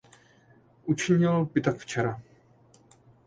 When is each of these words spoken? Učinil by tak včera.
Učinil 0.85 1.45
by 1.45 1.61
tak 1.61 1.77
včera. 1.77 2.21